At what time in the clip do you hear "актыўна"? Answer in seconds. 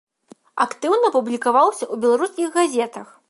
0.65-1.11